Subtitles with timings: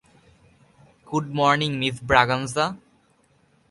[1.07, 2.65] Good morning miss Braganza.